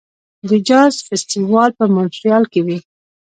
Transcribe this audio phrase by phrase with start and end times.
[0.49, 2.77] د جاز فستیوال په مونټریال کې وي.